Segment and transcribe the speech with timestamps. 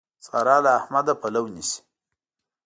[0.25, 1.79] سارا له احمده پلو نيسي.